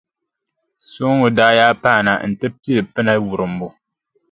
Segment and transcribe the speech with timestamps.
[0.91, 3.67] Sooŋa daa yaa paana nti pili pina wurimbu.